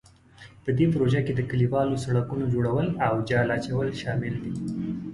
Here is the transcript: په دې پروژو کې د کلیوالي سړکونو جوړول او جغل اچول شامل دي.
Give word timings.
په 0.63 0.69
دې 0.77 0.85
پروژو 0.93 1.21
کې 1.25 1.33
د 1.35 1.41
کلیوالي 1.51 1.97
سړکونو 2.05 2.45
جوړول 2.53 2.87
او 3.07 3.13
جغل 3.29 3.49
اچول 3.57 3.87
شامل 4.01 4.33
دي. 4.43 4.53